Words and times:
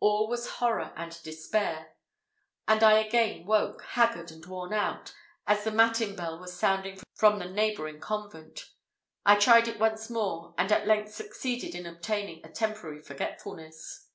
All 0.00 0.26
was 0.26 0.52
horror 0.52 0.94
and 0.96 1.22
despair; 1.22 1.96
and 2.66 2.82
I 2.82 2.98
again 3.00 3.44
woke, 3.44 3.82
haggard 3.82 4.30
and 4.30 4.42
worn 4.46 4.72
out, 4.72 5.14
as 5.46 5.64
the 5.64 5.70
matin 5.70 6.16
bell 6.16 6.38
was 6.38 6.58
sounding 6.58 6.98
from 7.14 7.38
the 7.40 7.44
neighbouring 7.44 8.00
convent: 8.00 8.70
I 9.26 9.36
tried 9.36 9.68
it 9.68 9.78
once 9.78 10.08
more, 10.08 10.54
and 10.56 10.72
at 10.72 10.86
length 10.86 11.12
succeeded 11.12 11.74
in 11.74 11.84
obtaining 11.84 12.42
a 12.42 12.48
temporary 12.50 13.02
forgetfulness. 13.02 14.08